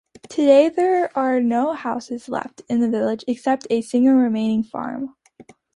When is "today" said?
0.29-0.67